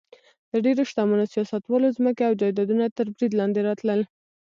د 0.51 0.53
ډېرو 0.65 0.83
شتمنو 0.89 1.31
سیاستوالو 1.33 1.95
ځمکې 1.97 2.23
او 2.25 2.33
جایدادونه 2.41 2.85
تر 2.97 3.07
برید 3.15 3.31
لاندې 3.39 3.59
راتلل. 3.67 4.01